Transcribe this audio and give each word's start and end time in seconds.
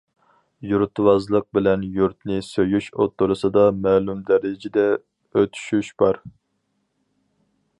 يۇرتۋازلىق 0.67 1.43
بىلەن 1.57 1.83
يۇرتنى 1.97 2.37
سۆيۈش 2.47 2.87
ئوتتۇرىسىدا 2.95 3.67
مەلۇم 3.83 4.25
دەرىجىدە 4.31 4.87
ئۆتۈشۈش 4.95 5.93
بار. 6.03 6.23